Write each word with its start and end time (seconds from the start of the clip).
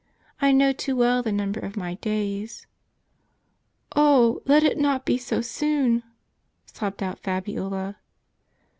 I 0.41 0.51
know 0.51 0.71
too 0.73 0.95
well 0.95 1.21
the 1.21 1.31
number 1.31 1.59
of 1.59 1.77
my 1.77 1.93
days."" 1.93 2.65
Oh! 3.95 4.41
let 4.45 4.63
it 4.63 4.79
not 4.79 5.05
be 5.05 5.19
so 5.19 5.41
soon!" 5.41 6.01
sobbed 6.73 7.03
out 7.03 7.19
Fabiola. 7.19 7.97